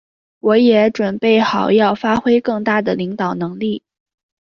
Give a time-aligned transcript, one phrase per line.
[0.39, 3.83] 我也准备好要发挥更大的领导能力。